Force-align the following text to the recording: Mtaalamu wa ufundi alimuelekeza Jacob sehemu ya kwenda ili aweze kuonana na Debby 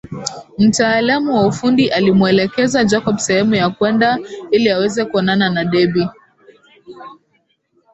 Mtaalamu 0.57 1.35
wa 1.35 1.47
ufundi 1.47 1.91
alimuelekeza 1.91 2.83
Jacob 2.83 3.17
sehemu 3.17 3.55
ya 3.55 3.69
kwenda 3.69 4.17
ili 4.51 4.69
aweze 4.69 5.05
kuonana 5.05 5.49
na 5.49 5.65
Debby 5.65 6.07